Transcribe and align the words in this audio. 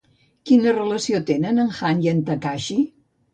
Quina 0.51 0.71
relació 0.77 1.19
tenen 1.27 1.65
en 1.65 1.69
Han 1.89 2.01
i 2.07 2.11
en 2.15 2.25
Takashi? 2.31 2.81